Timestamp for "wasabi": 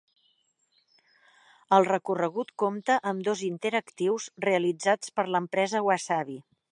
5.89-6.43